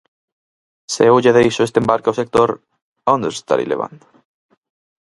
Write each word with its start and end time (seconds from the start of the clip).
Se 0.93 1.01
eu 1.09 1.15
lle 1.23 1.35
deixo 1.39 1.61
este 1.63 1.77
embarque 1.81 2.09
ao 2.09 2.19
sector, 2.21 2.49
¿a 3.07 3.09
onde 3.15 3.29
os 3.29 3.39
estarei 3.39 3.67
levando? 3.69 4.05